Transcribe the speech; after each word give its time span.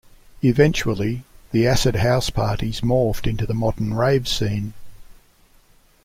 Eventually 0.41 1.25
the 1.51 1.67
acid 1.67 1.97
house 1.97 2.31
parties 2.31 2.81
morphed 2.81 3.27
into 3.27 3.45
the 3.45 3.53
modern 3.53 3.93
rave 3.93 4.27
scene. 4.27 4.73